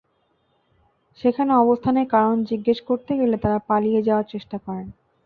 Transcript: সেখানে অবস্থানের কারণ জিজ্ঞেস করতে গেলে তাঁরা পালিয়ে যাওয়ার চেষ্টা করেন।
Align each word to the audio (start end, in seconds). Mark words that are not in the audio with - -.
সেখানে 1.19 1.51
অবস্থানের 1.55 2.07
কারণ 2.07 2.35
জিজ্ঞেস 2.43 2.79
করতে 2.89 3.11
গেলে 3.17 3.35
তাঁরা 3.37 3.59
পালিয়ে 3.69 4.01
যাওয়ার 4.07 4.25
চেষ্টা 4.33 4.57
করেন। 4.57 4.87